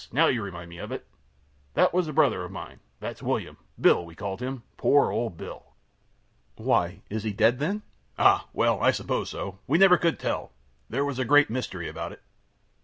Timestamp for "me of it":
0.71-1.05